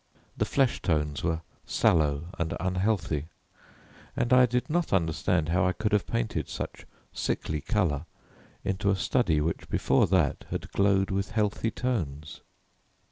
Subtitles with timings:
[0.35, 3.27] The flesh tones were sallow and unhealthy,
[4.15, 8.07] and I did not understand how I could have painted such sickly colour
[8.65, 12.41] into a study which before that had glowed with healthy tones.